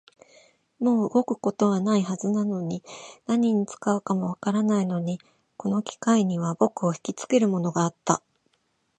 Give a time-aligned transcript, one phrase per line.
[0.79, 2.81] もう動くことはないはずなのに、
[3.27, 5.19] 何に使うかもわからないのに、
[5.57, 8.23] この機械には僕をひきつけるものがあった